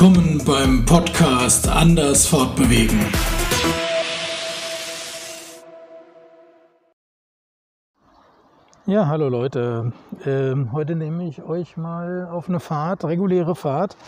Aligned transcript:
Willkommen 0.00 0.40
beim 0.46 0.86
Podcast 0.86 1.68
Anders 1.68 2.26
Fortbewegen. 2.26 3.00
Ja, 8.86 9.08
hallo 9.08 9.28
Leute. 9.28 9.92
Ähm, 10.24 10.72
heute 10.72 10.96
nehme 10.96 11.28
ich 11.28 11.42
euch 11.42 11.76
mal 11.76 12.26
auf 12.32 12.48
eine 12.48 12.60
Fahrt, 12.60 13.04
reguläre 13.04 13.54
Fahrt, 13.54 13.98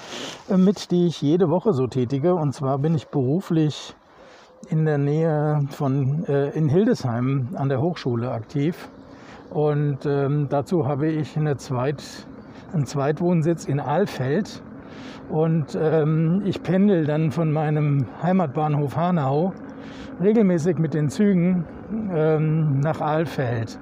äh, 0.49 0.57
mit, 0.57 0.91
die 0.93 1.09
ich 1.09 1.21
jede 1.21 1.50
Woche 1.50 1.75
so 1.75 1.86
tätige. 1.86 2.36
Und 2.36 2.54
zwar 2.54 2.79
bin 2.79 2.95
ich 2.95 3.09
beruflich 3.09 3.95
in 4.71 4.86
der 4.86 4.96
Nähe 4.96 5.61
von 5.72 6.25
äh, 6.25 6.53
in 6.53 6.71
Hildesheim 6.71 7.49
an 7.54 7.68
der 7.68 7.82
Hochschule 7.82 8.31
aktiv. 8.31 8.89
Und 9.50 10.07
ähm, 10.07 10.46
dazu 10.49 10.86
habe 10.86 11.09
ich 11.09 11.36
eine 11.36 11.59
Zweit, 11.59 12.03
einen 12.72 12.86
Zweitwohnsitz 12.86 13.67
in 13.67 13.79
Ahlfeld. 13.79 14.63
Und 15.29 15.79
ähm, 15.81 16.43
ich 16.45 16.63
pendel 16.63 17.07
dann 17.07 17.31
von 17.31 17.53
meinem 17.53 18.07
Heimatbahnhof 18.23 18.96
Hanau 18.96 19.53
regelmäßig 20.23 20.79
mit 20.79 20.95
den 20.95 21.09
Zügen 21.09 21.64
ähm, 22.14 22.81
nach 22.81 23.00
Ahlfeld. 23.00 23.79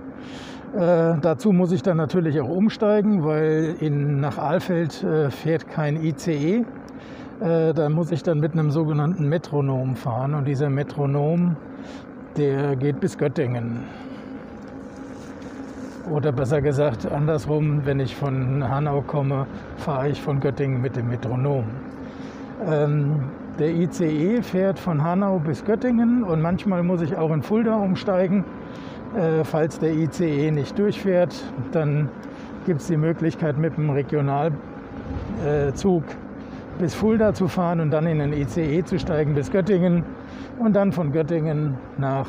Äh, 0.74 1.18
dazu 1.20 1.52
muss 1.52 1.73
ich 1.73 1.82
dann 1.82 1.96
natürlich 1.96 2.41
auch 2.41 2.48
umsteigen, 2.48 3.24
weil 3.24 3.74
in, 3.80 4.20
nach 4.20 4.38
Ahlfeld 4.38 5.02
äh, 5.02 5.30
fährt 5.30 5.68
kein 5.68 5.96
ICE. 6.02 6.65
Äh, 7.40 7.74
da 7.74 7.88
muss 7.88 8.12
ich 8.12 8.23
dann 8.23 8.38
mit 8.38 8.52
einem 8.52 8.70
sogenannten 8.70 9.29
Metronom 9.29 9.96
fahren 9.96 10.34
und 10.34 10.46
dieser 10.46 10.70
Metronom, 10.70 11.56
der 12.37 12.77
geht 12.77 13.01
bis 13.01 13.18
Göttingen. 13.18 13.80
Oder 16.09 16.32
besser 16.32 16.62
gesagt, 16.62 17.10
andersrum, 17.10 17.82
wenn 17.84 18.01
ich 18.01 18.16
von 18.16 18.66
Hanau 18.66 19.02
komme, 19.02 19.46
fahre 19.76 20.09
ich 20.09 20.20
von 20.20 20.40
Göttingen 20.40 20.80
mit 20.80 20.96
dem 20.96 21.09
Metronom. 21.09 21.65
Ähm, 22.66 23.16
der 23.59 23.68
ICE 23.74 24.43
fährt 24.43 24.78
von 24.78 25.02
Hanau 25.04 25.38
bis 25.38 25.65
Göttingen 25.65 26.24
und 26.24 26.40
manchmal 26.40 26.82
muss 26.82 27.02
ich 27.02 27.16
auch 27.16 27.30
in 27.32 27.43
Fulda 27.43 27.76
umsteigen. 27.76 28.45
Äh, 29.15 29.45
falls 29.45 29.78
der 29.78 29.93
ICE 29.93 30.51
nicht 30.51 30.78
durchfährt, 30.78 31.34
dann 31.73 32.09
gibt 32.65 32.80
es 32.80 32.87
die 32.87 32.96
Möglichkeit 32.96 33.59
mit 33.59 33.76
dem 33.76 33.90
Regionalzug 33.90 34.54
bis 36.78 36.95
Fulda 36.95 37.34
zu 37.34 37.46
fahren 37.46 37.80
und 37.80 37.90
dann 37.90 38.06
in 38.06 38.21
den 38.21 38.32
ICE 38.32 38.82
zu 38.84 38.98
steigen 38.98 39.34
bis 39.34 39.51
Göttingen 39.51 40.04
und 40.59 40.74
dann 40.74 40.93
von 40.93 41.12
Göttingen 41.12 41.76
nach 41.98 42.28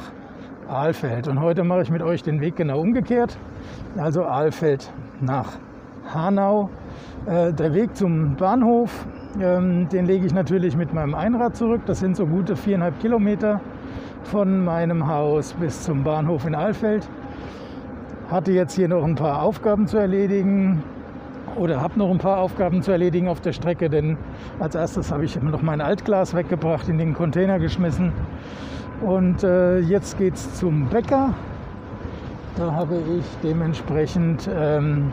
Ahlfeld. 0.70 1.28
Und 1.28 1.42
heute 1.42 1.64
mache 1.64 1.81
ich 1.81 1.92
mit 1.92 2.02
euch 2.02 2.23
den 2.23 2.42
Weg 2.42 2.56
genau 2.56 2.80
umgekehrt. 2.80 3.38
Also 3.98 4.26
Ahlfeld 4.26 4.92
nach 5.20 5.58
Hanau. 6.14 6.70
Äh, 7.26 7.54
der 7.54 7.73
Weg 7.73 7.95
zum 7.95 8.36
Bahnhof, 8.36 9.06
ähm, 9.39 9.88
den 9.89 10.06
lege 10.06 10.26
ich 10.26 10.34
natürlich 10.34 10.76
mit 10.76 10.94
meinem 10.94 11.14
Einrad 11.14 11.56
zurück. 11.56 11.82
Das 11.86 12.00
sind 12.00 12.16
so 12.16 12.26
gute 12.26 12.56
viereinhalb 12.56 13.00
Kilometer 13.00 13.62
von 14.23 14.64
meinem 14.64 15.08
Haus 15.08 15.54
bis 15.54 15.84
zum 15.84 16.04
Bahnhof 16.04 16.45
in 16.45 16.56
Ahlfeld. 16.56 17.08
Hatte 18.30 18.52
jetzt 18.52 18.73
hier 18.73 18.88
noch 18.88 19.04
ein 19.04 19.16
paar 19.16 19.42
Aufgaben 19.42 19.88
zu 19.88 19.98
erledigen 19.98 20.84
oder 21.58 21.82
habe 21.82 22.00
noch 22.00 22.09
ein 22.09 22.17
paar 22.17 22.38
Aufgaben 22.38 22.82
zu 22.82 22.92
erledigen 22.92 23.28
auf 23.28 23.42
der 23.42 23.52
Strecke, 23.54 23.89
denn 23.89 24.17
als 24.59 24.76
erstes 24.76 25.12
habe 25.12 25.26
ich 25.26 25.42
noch 25.42 25.62
mein 25.62 25.82
Altglas 25.82 26.34
weggebracht, 26.34 26.88
in 26.88 26.98
den 26.98 27.14
Container 27.14 27.59
geschmissen. 27.59 28.14
Und 29.02 29.44
äh, 29.44 29.80
jetzt 29.80 30.17
geht 30.17 30.35
es 30.35 30.53
zum 30.55 30.88
Bäcker. 30.88 31.33
Da 32.55 32.71
habe 32.71 32.97
ich 33.17 33.25
dementsprechend 33.41 34.47
ähm, 34.53 35.11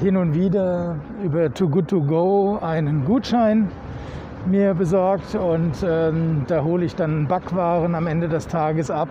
hin 0.00 0.16
und 0.16 0.34
wieder 0.34 0.96
über 1.22 1.52
Too 1.52 1.68
Good 1.68 1.88
To 1.88 2.00
Go 2.00 2.58
einen 2.62 3.04
Gutschein 3.04 3.68
mir 4.46 4.74
besorgt 4.74 5.34
und 5.34 5.74
ähm, 5.86 6.44
da 6.46 6.62
hole 6.62 6.84
ich 6.84 6.94
dann 6.94 7.26
Backwaren 7.26 7.94
am 7.94 8.06
Ende 8.06 8.28
des 8.28 8.46
Tages 8.46 8.90
ab, 8.90 9.08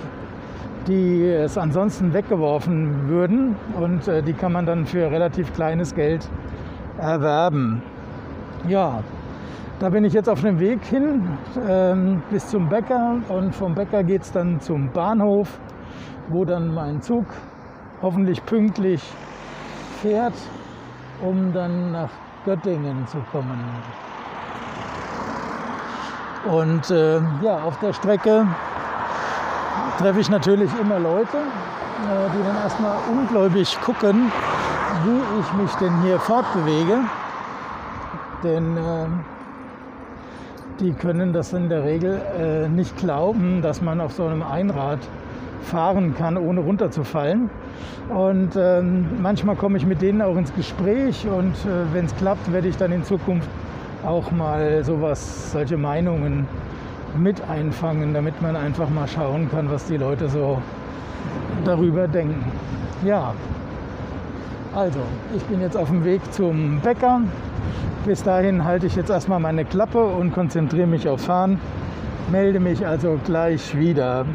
die 0.88 1.28
es 1.28 1.58
ansonsten 1.58 2.14
weggeworfen 2.14 3.10
würden 3.10 3.56
und 3.80 4.08
äh, 4.08 4.24
die 4.24 4.34
kann 4.34 4.54
man 4.54 4.66
dann 4.66 4.86
für 4.86 5.12
relativ 5.12 5.54
kleines 5.54 5.94
Geld 5.94 6.30
erwerben. 6.98 7.84
Ja, 8.68 9.04
da 9.80 9.90
bin 9.90 10.06
ich 10.06 10.14
jetzt 10.14 10.30
auf 10.30 10.42
dem 10.42 10.60
Weg 10.60 10.84
hin 10.86 11.38
ähm, 11.68 12.24
bis 12.30 12.48
zum 12.48 12.70
Bäcker 12.70 13.18
und 13.28 13.54
vom 13.54 13.76
Bäcker 13.76 14.04
geht 14.04 14.22
es 14.22 14.32
dann 14.32 14.62
zum 14.62 14.90
Bahnhof, 14.92 15.60
wo 16.30 16.46
dann 16.46 16.74
mein 16.74 17.02
Zug 17.02 17.26
hoffentlich 18.02 18.46
pünktlich 18.46 19.02
fährt, 20.02 20.34
um 21.22 21.52
dann 21.54 21.92
nach 21.92 22.10
Göttingen 22.46 23.06
zu 23.08 23.18
kommen. 23.32 23.60
Und 26.46 26.90
äh, 26.92 27.20
ja, 27.42 27.64
auf 27.64 27.78
der 27.80 27.92
Strecke 27.92 28.48
treffe 29.98 30.20
ich 30.20 30.30
natürlich 30.30 30.70
immer 30.80 31.00
Leute, 31.00 31.38
äh, 31.38 32.30
die 32.38 32.44
dann 32.46 32.56
erstmal 32.58 32.98
ungläubig 33.12 33.78
gucken, 33.82 34.32
wie 35.04 35.40
ich 35.40 35.54
mich 35.54 35.74
denn 35.76 36.02
hier 36.02 36.20
fortbewege. 36.20 37.00
Denn 38.44 38.78
äh, 38.78 39.08
die 40.80 40.92
können 40.94 41.34
das 41.34 41.54
in 41.54 41.70
der 41.70 41.84
Regel 41.84 42.22
äh, 42.40 42.68
nicht 42.68 42.98
glauben, 42.98 43.62
dass 43.62 43.82
man 43.82 44.02
auf 44.02 44.14
so 44.14 44.26
einem 44.26 44.44
Einrad 44.44 45.00
fahren 45.64 46.16
kann, 46.16 46.38
ohne 46.38 46.62
runterzufallen. 46.62 47.50
Und 48.10 48.56
ähm, 48.56 49.08
manchmal 49.22 49.56
komme 49.56 49.78
ich 49.78 49.86
mit 49.86 50.02
denen 50.02 50.22
auch 50.22 50.38
ins 50.38 50.54
Gespräch 50.54 51.26
und 51.28 51.54
äh, 51.66 51.94
wenn 51.94 52.06
es 52.06 52.16
klappt, 52.16 52.52
werde 52.52 52.68
ich 52.68 52.78
dann 52.78 52.92
in 52.92 53.04
Zukunft 53.04 53.50
auch 54.06 54.32
mal 54.32 54.84
sowas, 54.84 55.52
solche 55.52 55.78
Meinungen 55.78 56.48
mit 57.18 57.42
einfangen, 57.50 58.14
damit 58.14 58.42
man 58.42 58.56
einfach 58.56 58.90
mal 58.90 59.08
schauen 59.08 59.50
kann, 59.50 59.72
was 59.72 59.86
die 59.86 59.98
Leute 59.98 60.30
so 60.30 60.62
darüber 61.64 62.08
denken. 62.08 62.52
Ja, 63.04 63.34
also 64.76 65.00
ich 65.36 65.44
bin 65.44 65.62
jetzt 65.62 65.78
auf 65.78 65.88
dem 65.88 66.04
Weg 66.04 66.22
zum 66.34 66.82
Bäcker. 66.82 67.22
Bis 68.06 68.22
dahin 68.22 68.64
halte 68.64 68.86
ich 68.86 68.96
jetzt 68.96 69.10
erstmal 69.10 69.40
meine 69.40 69.66
Klappe 69.66 70.04
und 70.04 70.34
konzentriere 70.34 70.86
mich 70.86 71.08
aufs 71.08 71.26
Fahren. 71.26 71.60
Melde 72.30 72.60
mich 72.60 72.86
also 72.86 73.20
gleich 73.26 73.78
wieder. 73.78 74.26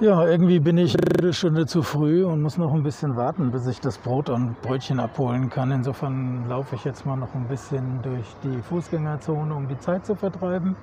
Ja, 0.00 0.24
irgendwie 0.26 0.60
bin 0.60 0.78
ich 0.78 0.94
eine 1.20 1.32
Stunde 1.32 1.66
zu 1.66 1.82
früh 1.82 2.24
und 2.24 2.42
muss 2.42 2.56
noch 2.56 2.72
ein 2.72 2.84
bisschen 2.84 3.16
warten, 3.16 3.50
bis 3.50 3.66
ich 3.66 3.80
das 3.80 3.98
Brot 3.98 4.28
und 4.28 4.60
Brötchen 4.62 5.00
abholen 5.00 5.50
kann. 5.50 5.72
Insofern 5.72 6.48
laufe 6.48 6.76
ich 6.76 6.84
jetzt 6.84 7.04
mal 7.04 7.16
noch 7.16 7.34
ein 7.34 7.48
bisschen 7.48 8.00
durch 8.02 8.26
die 8.44 8.62
Fußgängerzone, 8.62 9.52
um 9.52 9.66
die 9.66 9.78
Zeit 9.78 10.06
zu 10.06 10.14
vertreiben. 10.14 10.76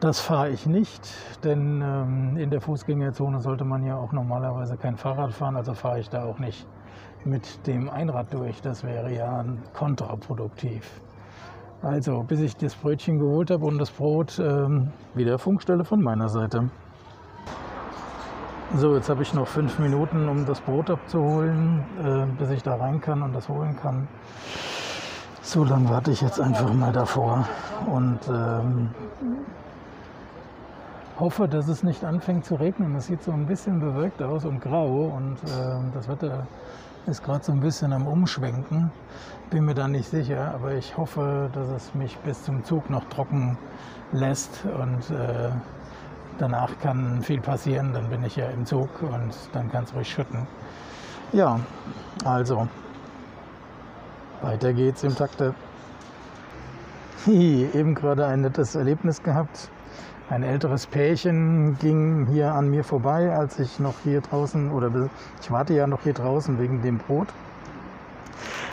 Das 0.00 0.18
fahre 0.18 0.48
ich 0.48 0.64
nicht, 0.64 1.12
denn 1.44 1.82
ähm, 1.82 2.38
in 2.38 2.48
der 2.48 2.62
Fußgängerzone 2.62 3.40
sollte 3.40 3.64
man 3.64 3.84
ja 3.84 3.96
auch 3.96 4.12
normalerweise 4.12 4.78
kein 4.78 4.96
Fahrrad 4.96 5.34
fahren, 5.34 5.56
also 5.56 5.74
fahre 5.74 6.00
ich 6.00 6.08
da 6.08 6.24
auch 6.24 6.38
nicht 6.38 6.66
mit 7.26 7.66
dem 7.66 7.90
Einrad 7.90 8.32
durch. 8.32 8.62
Das 8.62 8.82
wäre 8.82 9.14
ja 9.14 9.44
kontraproduktiv. 9.74 11.02
Also, 11.82 12.22
bis 12.22 12.40
ich 12.40 12.56
das 12.56 12.74
Brötchen 12.74 13.18
geholt 13.18 13.50
habe 13.50 13.66
und 13.66 13.76
das 13.76 13.90
Brot, 13.90 14.38
ähm, 14.38 14.90
wieder 15.12 15.38
Funkstelle 15.38 15.84
von 15.84 16.00
meiner 16.02 16.30
Seite. 16.30 16.70
So, 18.76 18.94
jetzt 18.96 19.10
habe 19.10 19.22
ich 19.22 19.34
noch 19.34 19.48
fünf 19.48 19.78
Minuten, 19.78 20.30
um 20.30 20.46
das 20.46 20.62
Brot 20.62 20.88
abzuholen, 20.88 21.84
äh, 22.02 22.24
bis 22.38 22.50
ich 22.50 22.62
da 22.62 22.76
rein 22.76 23.02
kann 23.02 23.20
und 23.22 23.34
das 23.34 23.50
holen 23.50 23.76
kann. 23.76 24.08
So 25.42 25.64
lange 25.64 25.90
warte 25.90 26.10
ich 26.10 26.22
jetzt 26.22 26.40
einfach 26.40 26.72
mal 26.72 26.92
davor 26.92 27.46
und 27.92 28.20
ähm, 28.28 28.90
hoffe, 31.20 31.46
dass 31.46 31.68
es 31.68 31.82
nicht 31.82 32.02
anfängt 32.04 32.46
zu 32.46 32.54
regnen. 32.54 32.96
Es 32.96 33.06
sieht 33.06 33.22
so 33.22 33.30
ein 33.30 33.46
bisschen 33.46 33.78
bewölkt 33.78 34.22
aus 34.22 34.44
und 34.44 34.60
grau 34.60 35.12
und 35.16 35.36
äh, 35.44 35.92
das 35.94 36.08
Wetter 36.08 36.46
ist 37.06 37.22
gerade 37.22 37.44
so 37.44 37.52
ein 37.52 37.60
bisschen 37.60 37.92
am 37.92 38.06
Umschwenken. 38.06 38.90
Bin 39.50 39.64
mir 39.64 39.74
da 39.74 39.86
nicht 39.86 40.08
sicher, 40.08 40.52
aber 40.54 40.74
ich 40.74 40.96
hoffe, 40.96 41.50
dass 41.52 41.68
es 41.68 41.94
mich 41.94 42.16
bis 42.18 42.42
zum 42.42 42.64
Zug 42.64 42.88
noch 42.90 43.04
trocken 43.10 43.58
lässt 44.12 44.64
und 44.64 45.14
äh, 45.14 45.50
danach 46.38 46.78
kann 46.80 47.22
viel 47.22 47.40
passieren, 47.40 47.92
dann 47.92 48.08
bin 48.08 48.24
ich 48.24 48.36
ja 48.36 48.46
im 48.46 48.64
Zug 48.64 48.88
und 49.02 49.34
dann 49.52 49.70
kann 49.70 49.84
es 49.84 49.94
ruhig 49.94 50.08
schütten. 50.08 50.46
Ja, 51.32 51.60
also 52.24 52.66
weiter 54.42 54.72
geht's 54.72 55.02
im 55.04 55.14
Takte. 55.14 55.54
Hi, 57.26 57.68
eben 57.74 57.94
gerade 57.94 58.26
ein 58.26 58.40
nettes 58.40 58.74
Erlebnis 58.74 59.22
gehabt. 59.22 59.70
Ein 60.30 60.44
älteres 60.44 60.86
Pärchen 60.86 61.76
ging 61.80 62.28
hier 62.30 62.54
an 62.54 62.68
mir 62.70 62.84
vorbei, 62.84 63.32
als 63.32 63.58
ich 63.58 63.80
noch 63.80 63.98
hier 64.04 64.20
draußen, 64.20 64.70
oder 64.70 65.10
ich 65.42 65.50
warte 65.50 65.74
ja 65.74 65.88
noch 65.88 66.04
hier 66.04 66.12
draußen 66.12 66.60
wegen 66.60 66.82
dem 66.82 66.98
Brot. 66.98 67.26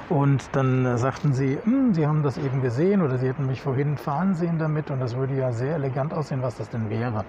Und 0.09 0.49
dann 0.53 0.85
äh, 0.85 0.97
sagten 0.97 1.33
sie, 1.33 1.57
hm, 1.61 1.93
sie 1.93 2.07
haben 2.07 2.23
das 2.23 2.37
eben 2.37 2.61
gesehen 2.61 3.01
oder 3.01 3.17
sie 3.17 3.27
hätten 3.27 3.45
mich 3.45 3.61
vorhin 3.61 3.97
fahren 3.97 4.35
sehen 4.35 4.57
damit 4.57 4.89
und 4.89 5.01
das 5.01 5.17
würde 5.17 5.35
ja 5.35 5.51
sehr 5.51 5.75
elegant 5.75 6.13
aussehen, 6.13 6.41
was 6.41 6.55
das 6.55 6.69
denn 6.69 6.89
wäre. 6.89 7.25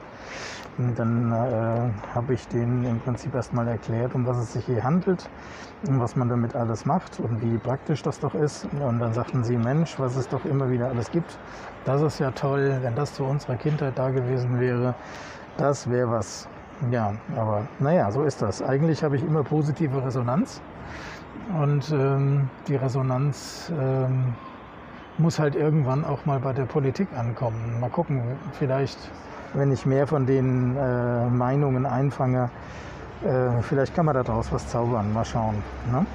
Und 0.78 0.96
dann 0.96 1.32
äh, 1.32 2.14
habe 2.14 2.34
ich 2.34 2.46
denen 2.46 2.84
im 2.84 3.00
Prinzip 3.00 3.34
erstmal 3.34 3.66
erklärt, 3.66 4.14
um 4.14 4.24
was 4.26 4.38
es 4.38 4.52
sich 4.52 4.64
hier 4.66 4.84
handelt 4.84 5.28
und 5.88 5.98
was 5.98 6.14
man 6.14 6.28
damit 6.28 6.54
alles 6.54 6.86
macht 6.86 7.18
und 7.18 7.42
wie 7.42 7.58
praktisch 7.58 8.02
das 8.02 8.20
doch 8.20 8.34
ist. 8.36 8.68
Und 8.80 9.00
dann 9.00 9.12
sagten 9.12 9.42
sie, 9.42 9.56
Mensch, 9.56 9.98
was 9.98 10.14
es 10.14 10.28
doch 10.28 10.44
immer 10.44 10.70
wieder 10.70 10.88
alles 10.88 11.10
gibt, 11.10 11.36
das 11.84 12.00
ist 12.00 12.20
ja 12.20 12.30
toll, 12.30 12.78
wenn 12.82 12.94
das 12.94 13.12
zu 13.12 13.24
unserer 13.24 13.56
Kindheit 13.56 13.98
da 13.98 14.10
gewesen 14.10 14.60
wäre, 14.60 14.94
das 15.56 15.90
wäre 15.90 16.12
was. 16.12 16.48
Ja, 16.92 17.12
aber 17.36 17.66
naja, 17.80 18.08
so 18.12 18.22
ist 18.22 18.40
das. 18.40 18.62
Eigentlich 18.62 19.02
habe 19.02 19.16
ich 19.16 19.24
immer 19.24 19.42
positive 19.42 20.04
Resonanz 20.04 20.60
und 21.56 21.90
ähm, 21.92 22.48
die 22.66 22.76
Resonanz 22.76 23.72
ähm, 23.78 24.34
muss 25.18 25.38
halt 25.38 25.56
irgendwann 25.56 26.04
auch 26.04 26.26
mal 26.26 26.38
bei 26.38 26.52
der 26.52 26.64
Politik 26.64 27.08
ankommen. 27.16 27.80
Mal 27.80 27.90
gucken, 27.90 28.22
vielleicht, 28.52 28.98
wenn 29.54 29.72
ich 29.72 29.86
mehr 29.86 30.06
von 30.06 30.26
den 30.26 30.76
äh, 30.76 31.26
Meinungen 31.26 31.86
einfange, 31.86 32.50
äh, 33.24 33.62
vielleicht 33.62 33.94
kann 33.94 34.06
man 34.06 34.14
daraus 34.14 34.52
was 34.52 34.68
zaubern. 34.68 35.12
Mal 35.12 35.24
schauen. 35.24 35.56
Ne? 35.90 36.06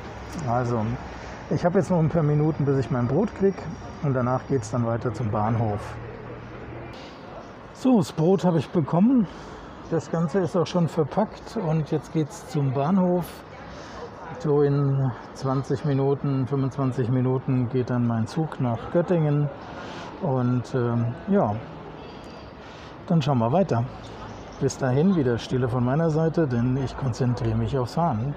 Also, 0.48 0.82
ich 1.50 1.66
habe 1.66 1.80
jetzt 1.80 1.90
noch 1.90 2.00
ein 2.00 2.10
paar 2.10 2.24
Minuten, 2.24 2.66
bis 2.66 2.78
ich 2.78 2.92
mein 2.92 3.08
Brot 3.08 3.34
kriege 3.36 3.58
und 4.04 4.14
danach 4.14 4.48
geht 4.48 4.62
es 4.62 4.72
dann 4.72 4.86
weiter 4.86 5.14
zum 5.14 5.30
Bahnhof. 5.30 5.82
So, 7.74 7.98
das 7.98 8.14
Brot 8.14 8.46
habe 8.46 8.60
ich 8.60 8.70
bekommen. 8.70 9.28
Das 9.92 10.10
Ganze 10.10 10.40
ist 10.40 10.56
auch 10.56 10.66
schon 10.66 10.88
verpackt 10.88 11.58
und 11.58 11.92
jetzt 11.92 12.14
geht 12.14 12.30
es 12.30 12.48
zum 12.48 12.72
Bahnhof. 12.72 13.26
So 14.40 14.62
in 14.62 15.12
20 15.36 15.86
Minuten, 15.86 16.48
25 16.48 17.10
Minuten 17.10 17.70
geht 17.70 17.90
dann 17.90 18.06
mein 18.08 18.28
Zug 18.28 18.60
nach 18.60 18.92
Göttingen. 18.92 19.50
Und 20.22 20.74
ähm, 20.76 21.14
ja, 21.30 21.56
dann 23.08 23.22
schauen 23.22 23.40
wir 23.40 23.52
weiter. 23.52 23.86
Bis 24.60 24.78
dahin 24.78 25.16
wieder 25.16 25.38
Stille 25.38 25.70
von 25.70 25.84
meiner 25.84 26.10
Seite, 26.10 26.48
denn 26.48 26.78
ich 26.78 26.96
konzentriere 26.98 27.56
mich 27.56 27.78
aufs 27.78 27.96
Fahren. 27.96 28.36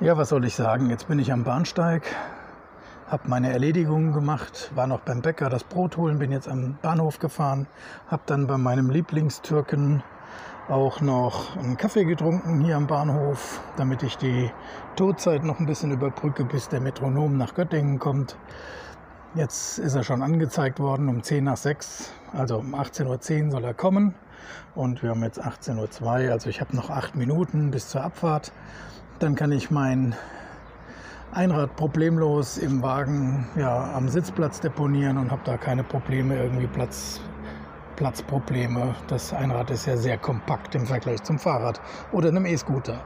Ja, 0.00 0.16
was 0.16 0.30
soll 0.30 0.44
ich 0.44 0.54
sagen? 0.54 0.90
Jetzt 0.90 1.08
bin 1.08 1.18
ich 1.18 1.32
am 1.32 1.44
Bahnsteig, 1.44 2.04
habe 3.08 3.28
meine 3.28 3.52
Erledigungen 3.52 4.12
gemacht, 4.12 4.70
war 4.74 4.86
noch 4.86 5.00
beim 5.00 5.22
Bäcker 5.22 5.48
das 5.48 5.64
Brot 5.64 5.96
holen, 5.96 6.18
bin 6.18 6.32
jetzt 6.32 6.48
am 6.48 6.78
Bahnhof 6.82 7.18
gefahren, 7.18 7.66
habe 8.08 8.22
dann 8.26 8.46
bei 8.46 8.58
meinem 8.58 8.90
Lieblingstürken 8.90 10.02
auch 10.70 11.00
noch 11.00 11.56
einen 11.56 11.76
Kaffee 11.76 12.04
getrunken 12.04 12.60
hier 12.60 12.76
am 12.76 12.86
Bahnhof, 12.86 13.60
damit 13.76 14.02
ich 14.02 14.16
die 14.16 14.50
Todzeit 14.96 15.42
noch 15.42 15.58
ein 15.58 15.66
bisschen 15.66 15.90
überbrücke, 15.90 16.44
bis 16.44 16.68
der 16.68 16.80
Metronom 16.80 17.36
nach 17.36 17.54
Göttingen 17.54 17.98
kommt. 17.98 18.36
Jetzt 19.34 19.78
ist 19.78 19.94
er 19.94 20.04
schon 20.04 20.22
angezeigt 20.22 20.80
worden 20.80 21.08
um 21.08 21.22
10 21.22 21.44
nach 21.44 21.56
6, 21.56 22.12
also 22.32 22.58
um 22.58 22.74
18.10 22.74 23.46
Uhr 23.46 23.50
soll 23.50 23.64
er 23.64 23.74
kommen. 23.74 24.14
Und 24.74 25.02
wir 25.02 25.10
haben 25.10 25.22
jetzt 25.22 25.44
18.02 25.44 26.02
Uhr, 26.02 26.32
also 26.32 26.48
ich 26.48 26.60
habe 26.60 26.74
noch 26.76 26.90
acht 26.90 27.16
Minuten 27.16 27.70
bis 27.70 27.88
zur 27.88 28.02
Abfahrt. 28.02 28.52
Dann 29.18 29.34
kann 29.34 29.52
ich 29.52 29.70
mein 29.70 30.14
Einrad 31.32 31.76
problemlos 31.76 32.58
im 32.58 32.82
Wagen 32.82 33.48
ja, 33.56 33.92
am 33.94 34.08
Sitzplatz 34.08 34.60
deponieren 34.60 35.18
und 35.18 35.30
habe 35.30 35.42
da 35.44 35.56
keine 35.56 35.84
Probleme, 35.84 36.36
irgendwie 36.36 36.66
Platz 36.66 37.20
Platzprobleme. 38.00 38.94
Das 39.08 39.34
Einrad 39.34 39.70
ist 39.70 39.84
ja 39.84 39.94
sehr 39.94 40.16
kompakt 40.16 40.74
im 40.74 40.86
Vergleich 40.86 41.22
zum 41.22 41.38
Fahrrad 41.38 41.82
oder 42.12 42.30
einem 42.30 42.46
E-Scooter. 42.46 42.98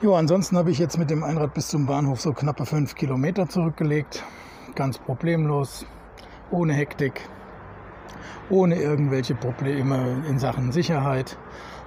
Jo, 0.00 0.14
ansonsten 0.14 0.56
habe 0.56 0.70
ich 0.70 0.78
jetzt 0.78 0.96
mit 0.96 1.10
dem 1.10 1.24
Einrad 1.24 1.54
bis 1.54 1.66
zum 1.66 1.86
Bahnhof 1.86 2.20
so 2.20 2.32
knappe 2.32 2.66
fünf 2.66 2.94
Kilometer 2.94 3.48
zurückgelegt. 3.48 4.22
Ganz 4.76 4.96
problemlos, 4.96 5.86
ohne 6.52 6.72
Hektik, 6.72 7.28
ohne 8.48 8.76
irgendwelche 8.76 9.34
Probleme 9.34 10.22
in 10.28 10.38
Sachen 10.38 10.70
Sicherheit 10.70 11.36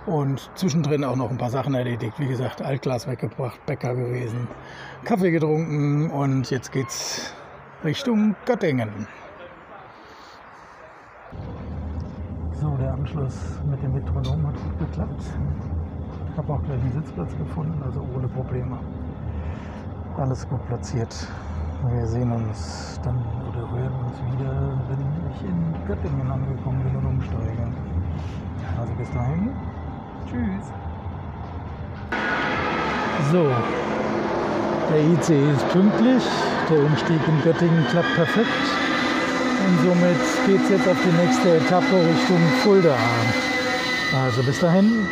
und 0.06 0.52
zwischendrin 0.56 1.06
auch 1.06 1.16
noch 1.16 1.32
ein 1.32 1.38
paar 1.38 1.52
Sachen 1.52 1.74
erledigt. 1.74 2.20
Wie 2.20 2.28
gesagt, 2.28 2.62
Altglas 2.62 3.08
weggebracht, 3.08 3.66
Bäcker 3.66 3.96
gewesen, 3.96 4.50
Kaffee 5.06 5.32
getrunken 5.32 6.10
und 6.10 6.52
jetzt 6.52 6.74
geht's 6.74 7.34
Richtung 7.86 8.36
Göttingen. 8.46 9.08
So, 12.64 12.78
der 12.78 12.94
Anschluss 12.94 13.60
mit 13.70 13.84
dem 13.84 13.92
Metronom 13.92 14.48
hat 14.48 14.56
gut 14.56 14.80
geklappt. 14.80 15.22
Ich 16.32 16.38
habe 16.38 16.54
auch 16.54 16.64
gleich 16.64 16.80
einen 16.80 16.94
Sitzplatz 16.94 17.38
gefunden, 17.38 17.78
also 17.84 18.08
ohne 18.16 18.26
Probleme. 18.30 18.78
Alles 20.16 20.48
gut 20.48 20.66
platziert. 20.68 21.14
Wir 21.94 22.08
sehen 22.08 22.32
uns 22.32 23.02
dann 23.04 23.18
oder 23.50 23.70
hören 23.70 23.92
uns 24.06 24.18
wieder, 24.32 24.80
wenn 24.88 25.02
ich 25.30 25.42
in 25.44 25.88
Göttingen 25.88 26.32
angekommen 26.32 26.82
bin 26.84 26.96
und 26.96 27.06
umsteige. 27.06 27.68
Also 28.80 28.94
bis 28.94 29.12
dahin. 29.12 29.50
Tschüss. 30.26 30.72
So, 33.30 33.44
der 34.90 35.04
ICE 35.04 35.52
ist 35.52 35.68
pünktlich. 35.68 36.24
Der 36.70 36.80
Umstieg 36.86 37.20
in 37.28 37.44
Göttingen 37.44 37.86
klappt 37.88 38.16
perfekt. 38.16 38.93
Und 39.66 39.80
somit 39.80 40.18
geht 40.46 40.62
es 40.62 40.70
jetzt 40.70 40.88
auf 40.88 40.98
die 41.04 41.22
nächste 41.22 41.56
Etappe 41.56 41.96
Richtung 41.96 42.38
Fulda. 42.64 42.96
Also 44.14 44.44
bis 44.44 44.60
dahin. 44.60 45.08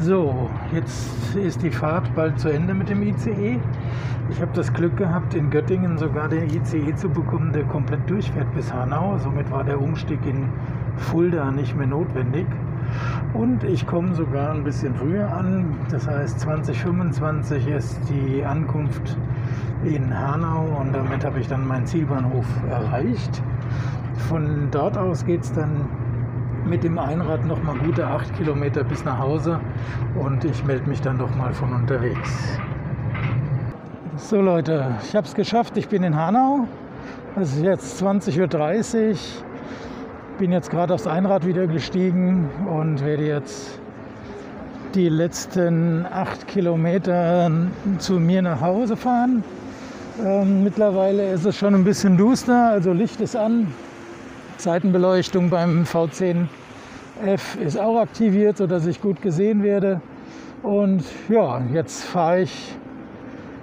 So, 0.00 0.50
jetzt 0.72 1.36
ist 1.36 1.62
die 1.62 1.70
Fahrt 1.70 2.12
bald 2.14 2.38
zu 2.40 2.48
Ende 2.48 2.74
mit 2.74 2.88
dem 2.88 3.02
ICE. 3.02 3.60
Ich 4.30 4.40
habe 4.40 4.50
das 4.54 4.72
Glück 4.72 4.96
gehabt, 4.96 5.34
in 5.34 5.50
Göttingen 5.50 5.96
sogar 5.96 6.28
den 6.28 6.50
ICE 6.50 6.94
zu 6.96 7.08
bekommen, 7.08 7.52
der 7.52 7.62
komplett 7.64 8.08
durchfährt 8.10 8.52
bis 8.54 8.72
Hanau. 8.72 9.16
Somit 9.18 9.50
war 9.50 9.62
der 9.62 9.80
Umstieg 9.80 10.18
in 10.26 10.48
Fulda 10.96 11.50
nicht 11.52 11.76
mehr 11.76 11.86
notwendig. 11.86 12.46
Und 13.32 13.64
ich 13.64 13.86
komme 13.86 14.14
sogar 14.14 14.52
ein 14.52 14.64
bisschen 14.64 14.94
früher 14.94 15.32
an. 15.32 15.76
Das 15.90 16.08
heißt, 16.08 16.40
2025 16.40 17.68
ist 17.68 18.00
die 18.08 18.44
Ankunft 18.44 19.16
in 19.84 20.18
Hanau 20.18 20.78
und 20.80 20.94
damit 20.94 21.24
habe 21.24 21.40
ich 21.40 21.48
dann 21.48 21.66
meinen 21.66 21.86
Zielbahnhof 21.86 22.46
erreicht. 22.70 23.42
Von 24.28 24.68
dort 24.70 24.96
aus 24.96 25.24
geht 25.24 25.42
es 25.42 25.52
dann 25.52 25.88
mit 26.66 26.82
dem 26.82 26.98
Einrad 26.98 27.44
noch 27.44 27.62
mal 27.62 27.76
gute 27.76 28.06
acht 28.06 28.34
Kilometer 28.36 28.84
bis 28.84 29.04
nach 29.04 29.18
Hause 29.18 29.60
und 30.14 30.44
ich 30.44 30.64
melde 30.64 30.88
mich 30.88 31.00
dann 31.00 31.18
doch 31.18 31.34
mal 31.36 31.52
von 31.52 31.72
unterwegs. 31.72 32.58
So 34.16 34.40
Leute, 34.40 34.86
ich 35.02 35.14
habe 35.14 35.26
es 35.26 35.34
geschafft. 35.34 35.76
Ich 35.76 35.88
bin 35.88 36.02
in 36.02 36.16
Hanau. 36.16 36.66
Es 37.36 37.56
ist 37.56 37.64
jetzt 37.64 38.02
20.30 38.02 39.10
Uhr. 39.10 39.16
Bin 40.38 40.52
jetzt 40.52 40.70
gerade 40.70 40.94
aufs 40.94 41.06
Einrad 41.06 41.46
wieder 41.46 41.66
gestiegen 41.66 42.48
und 42.66 43.04
werde 43.04 43.26
jetzt 43.26 43.80
die 44.94 45.08
letzten 45.08 46.06
acht 46.06 46.46
Kilometer 46.46 47.50
zu 47.98 48.14
mir 48.14 48.42
nach 48.42 48.60
Hause 48.60 48.96
fahren. 48.96 49.42
Ähm, 50.24 50.62
mittlerweile 50.62 51.32
ist 51.32 51.44
es 51.44 51.56
schon 51.56 51.74
ein 51.74 51.84
bisschen 51.84 52.16
duster, 52.16 52.68
also 52.68 52.92
Licht 52.92 53.20
ist 53.20 53.34
an. 53.34 53.66
Seitenbeleuchtung 54.58 55.50
beim 55.50 55.82
V10F 55.82 56.46
ist 57.64 57.78
auch 57.78 57.98
aktiviert, 57.98 58.58
sodass 58.58 58.86
ich 58.86 59.00
gut 59.00 59.20
gesehen 59.20 59.64
werde. 59.64 60.00
Und 60.62 61.02
ja, 61.28 61.60
jetzt 61.72 62.04
fahre 62.04 62.42
ich 62.42 62.76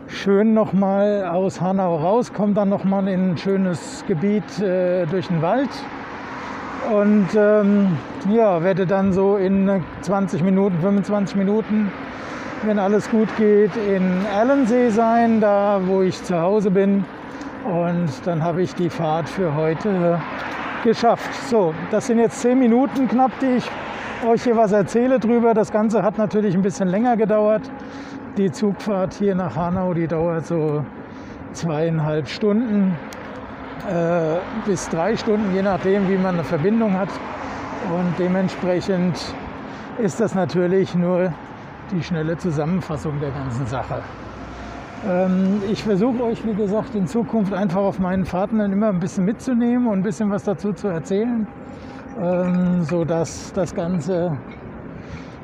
schön 0.08 0.54
nochmal 0.54 1.26
aus 1.26 1.62
Hanau 1.62 1.96
raus, 1.96 2.34
komme 2.34 2.54
dann 2.54 2.68
nochmal 2.68 3.08
in 3.08 3.32
ein 3.32 3.38
schönes 3.38 4.04
Gebiet 4.08 4.60
äh, 4.60 5.06
durch 5.06 5.28
den 5.28 5.42
Wald. 5.42 5.70
Und 6.90 7.28
ähm, 7.36 7.98
ja, 8.30 8.64
werde 8.64 8.88
dann 8.88 9.14
so 9.14 9.38
in 9.38 9.84
20 10.02 10.44
Minuten, 10.44 10.80
25 10.82 11.36
Minuten 11.36 11.92
wenn 12.64 12.78
alles 12.78 13.10
gut 13.10 13.30
geht, 13.38 13.72
in 13.76 14.26
Allensee 14.38 14.90
sein, 14.90 15.42
da 15.42 15.82
wo 15.86 16.02
ich 16.02 16.22
zu 16.24 16.40
Hause 16.40 16.70
bin. 16.70 17.06
Und 17.66 18.10
dann 18.26 18.44
habe 18.44 18.62
ich 18.62 18.76
die 18.76 18.90
Fahrt 18.90 19.30
für 19.30 19.56
heute 19.56 20.20
geschafft. 20.84 21.34
So, 21.50 21.74
das 21.92 22.08
sind 22.08 22.20
jetzt 22.20 22.42
zehn 22.42 22.60
Minuten 22.60 23.08
knapp, 23.08 23.32
die 23.40 23.58
ich 23.58 23.72
euch 24.28 24.44
hier 24.44 24.58
was 24.58 24.72
erzähle 24.72 25.20
drüber. 25.20 25.54
Das 25.54 25.72
Ganze 25.72 26.04
hat 26.04 26.18
natürlich 26.18 26.56
ein 26.56 26.62
bisschen 26.62 26.88
länger 26.88 27.18
gedauert. 27.18 27.62
Die 28.38 28.52
Zugfahrt 28.52 29.14
hier 29.16 29.36
nach 29.36 29.56
Hanau, 29.56 29.94
die 29.94 30.08
dauert 30.08 30.46
so 30.46 30.86
zweieinhalb 31.54 32.28
Stunden 32.28 32.96
bis 34.66 34.90
drei 34.90 35.16
Stunden, 35.16 35.54
je 35.54 35.62
nachdem, 35.62 36.08
wie 36.10 36.18
man 36.18 36.36
eine 36.36 36.44
Verbindung 36.44 36.94
hat. 36.94 37.10
Und 37.90 38.14
dementsprechend 38.20 39.18
ist 39.98 40.20
das 40.20 40.36
natürlich 40.36 40.96
nur 40.96 41.34
die 41.92 42.04
schnelle 42.04 42.38
Zusammenfassung 42.38 43.20
der 43.20 43.32
ganzen 43.32 43.66
Sache. 43.66 44.02
Ähm, 45.08 45.62
ich 45.70 45.84
versuche 45.84 46.24
euch, 46.24 46.46
wie 46.46 46.54
gesagt, 46.54 46.94
in 46.96 47.08
Zukunft 47.08 47.54
einfach 47.54 47.82
auf 47.82 48.00
meinen 48.00 48.26
Fahrten 48.26 48.60
dann 48.60 48.72
immer 48.72 48.90
ein 48.90 49.00
bisschen 49.00 49.26
mitzunehmen 49.26 49.88
und 49.88 50.00
ein 50.00 50.04
bisschen 50.04 50.30
was 50.30 50.44
dazu 50.44 50.74
zu 50.74 50.88
erzählen, 50.88 51.48
ähm, 52.22 52.84
sodass 52.84 53.52
das 53.54 53.74
Ganze 53.74 54.38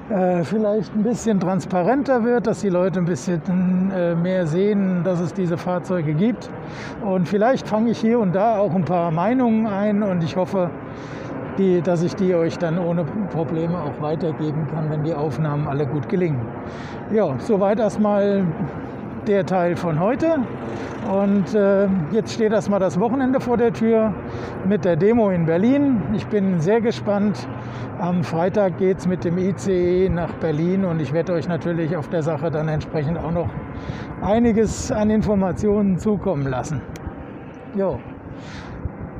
äh, 0.09 0.43
vielleicht 0.43 0.95
ein 0.95 1.03
bisschen 1.03 1.39
transparenter 1.39 2.23
wird, 2.23 2.47
dass 2.47 2.61
die 2.61 2.69
Leute 2.69 2.99
ein 2.99 3.05
bisschen 3.05 3.91
äh, 3.91 4.15
mehr 4.15 4.47
sehen, 4.47 5.03
dass 5.03 5.19
es 5.19 5.33
diese 5.33 5.57
Fahrzeuge 5.57 6.13
gibt. 6.13 6.49
Und 7.03 7.27
vielleicht 7.27 7.67
fange 7.67 7.91
ich 7.91 7.99
hier 7.99 8.19
und 8.19 8.33
da 8.33 8.57
auch 8.57 8.73
ein 8.73 8.85
paar 8.85 9.11
Meinungen 9.11 9.67
ein 9.67 10.03
und 10.03 10.23
ich 10.23 10.37
hoffe, 10.37 10.69
die, 11.57 11.81
dass 11.81 12.03
ich 12.03 12.15
die 12.15 12.35
euch 12.35 12.57
dann 12.57 12.77
ohne 12.77 13.03
Probleme 13.03 13.77
auch 13.81 14.01
weitergeben 14.01 14.67
kann, 14.73 14.89
wenn 14.89 15.03
die 15.03 15.13
Aufnahmen 15.13 15.67
alle 15.67 15.85
gut 15.85 16.07
gelingen. 16.07 16.39
Ja, 17.11 17.35
soweit 17.39 17.79
erstmal 17.79 18.45
der 19.27 19.45
Teil 19.45 19.75
von 19.75 19.99
heute. 19.99 20.37
Und 21.11 21.53
äh, 21.53 21.87
jetzt 22.11 22.33
steht 22.33 22.51
erstmal 22.51 22.79
das 22.79 22.99
Wochenende 22.99 23.39
vor 23.39 23.57
der 23.57 23.71
Tür 23.71 24.13
mit 24.67 24.83
der 24.83 24.95
Demo 24.95 25.29
in 25.29 25.45
Berlin. 25.45 26.01
Ich 26.13 26.27
bin 26.27 26.59
sehr 26.59 26.81
gespannt. 26.81 27.47
Am 27.99 28.23
Freitag 28.23 28.77
geht 28.77 28.99
es 28.99 29.07
mit 29.07 29.23
dem 29.23 29.37
ICE 29.37 30.09
nach 30.09 30.33
Berlin 30.35 30.85
und 30.85 31.01
ich 31.01 31.13
werde 31.13 31.33
euch 31.33 31.47
natürlich 31.47 31.95
auf 31.95 32.09
der 32.09 32.23
Sache 32.23 32.51
dann 32.51 32.67
entsprechend 32.67 33.17
auch 33.17 33.31
noch 33.31 33.49
einiges 34.21 34.91
an 34.91 35.09
Informationen 35.09 35.97
zukommen 35.97 36.47
lassen. 36.47 36.81
Jo. 37.75 37.99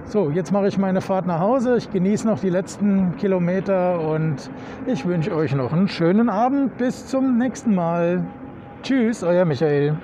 So, 0.06 0.30
jetzt 0.30 0.52
mache 0.52 0.68
ich 0.68 0.78
meine 0.78 1.02
Fahrt 1.02 1.26
nach 1.26 1.40
Hause. 1.40 1.78
Ich 1.78 1.92
genieße 1.92 2.28
noch 2.28 2.40
die 2.40 2.50
letzten 2.50 3.16
Kilometer 3.18 4.00
und 4.00 4.50
ich 4.86 5.06
wünsche 5.06 5.36
euch 5.36 5.54
noch 5.54 5.74
einen 5.74 5.88
schönen 5.88 6.30
Abend. 6.30 6.78
Bis 6.78 7.08
zum 7.08 7.38
nächsten 7.38 7.76
Mal. 7.76 8.24
Tschüss, 8.84 9.24
euer 9.24 9.46
Michael. 9.46 9.96